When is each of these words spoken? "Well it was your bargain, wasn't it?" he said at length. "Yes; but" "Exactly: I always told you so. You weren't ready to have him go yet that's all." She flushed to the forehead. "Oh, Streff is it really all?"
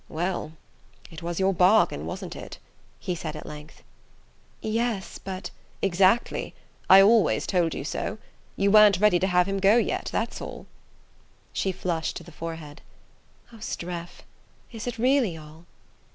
"Well 0.09 0.53
it 1.11 1.21
was 1.21 1.39
your 1.39 1.53
bargain, 1.53 2.07
wasn't 2.07 2.35
it?" 2.35 2.57
he 2.97 3.13
said 3.13 3.35
at 3.35 3.45
length. 3.45 3.83
"Yes; 4.59 5.19
but" 5.19 5.51
"Exactly: 5.83 6.55
I 6.89 7.03
always 7.03 7.45
told 7.45 7.75
you 7.75 7.83
so. 7.85 8.17
You 8.55 8.71
weren't 8.71 8.97
ready 8.99 9.19
to 9.19 9.27
have 9.27 9.45
him 9.47 9.59
go 9.59 9.77
yet 9.77 10.09
that's 10.11 10.41
all." 10.41 10.65
She 11.53 11.71
flushed 11.71 12.17
to 12.17 12.23
the 12.23 12.31
forehead. 12.31 12.81
"Oh, 13.53 13.57
Streff 13.59 14.23
is 14.71 14.87
it 14.87 14.97
really 14.97 15.37
all?" 15.37 15.65